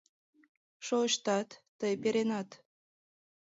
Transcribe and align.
—Шойыштат, 0.85 1.49
тый 1.79 1.93
перенат... 2.01 2.49